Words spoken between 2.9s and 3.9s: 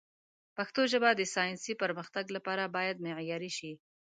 معیاري شي.